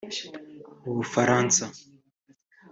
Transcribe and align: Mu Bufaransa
Mu 0.83 0.91
Bufaransa 0.97 1.63